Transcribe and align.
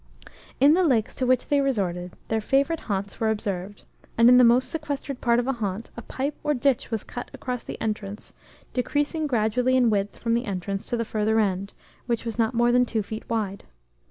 "In 0.59 0.73
the 0.73 0.83
lakes 0.83 1.13
to 1.13 1.27
which 1.27 1.45
they 1.49 1.61
resorted, 1.61 2.13
their 2.29 2.41
favourite 2.41 2.79
haunts 2.89 3.19
were 3.19 3.29
observed, 3.29 3.83
and 4.17 4.27
in 4.29 4.39
the 4.39 4.43
most 4.43 4.67
sequestered 4.69 5.21
part 5.21 5.37
of 5.39 5.45
a 5.45 5.53
haunt, 5.53 5.91
a 5.95 6.01
pipe 6.01 6.33
or 6.43 6.55
ditch 6.55 6.89
was 6.89 7.03
cut 7.03 7.29
across 7.35 7.63
the 7.63 7.79
entrance, 7.79 8.33
decreasing 8.73 9.27
gradually 9.27 9.77
in 9.77 9.91
width 9.91 10.17
from 10.17 10.33
the 10.33 10.45
entrance 10.45 10.87
to 10.87 10.97
the 10.97 11.05
further 11.05 11.39
end, 11.39 11.71
which 12.07 12.25
was 12.25 12.39
not 12.39 12.55
more 12.55 12.71
than 12.71 12.83
two 12.83 13.03
feet 13.03 13.29
wide. 13.29 13.63